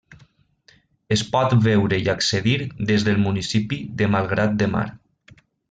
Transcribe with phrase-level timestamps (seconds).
[1.15, 2.57] Es pot veure i accedir
[2.93, 4.87] des del municipi de Malgrat de Mar.